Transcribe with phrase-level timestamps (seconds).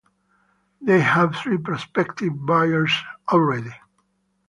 [0.81, 2.91] They have three prospective buyers
[3.31, 3.75] already.